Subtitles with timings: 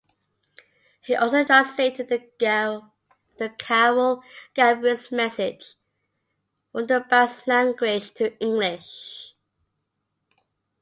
[1.01, 4.23] He also translated the carol
[4.55, 5.75] "Gabriel's Message"
[6.71, 9.35] from the Basque language to English.